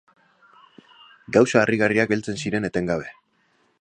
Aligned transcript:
Gauza 1.37 1.61
harrigarriak 1.63 2.15
heltzen 2.17 2.43
ziren 2.45 2.67
etengabe. 2.71 3.13